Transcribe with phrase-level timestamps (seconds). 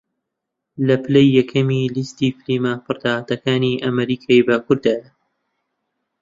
[0.87, 5.09] لە پلەی یەکەمی لیستی فیلمە پڕداهاتەکانی ئەمریکای باکووردایە